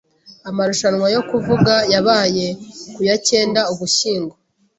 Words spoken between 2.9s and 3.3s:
ku ya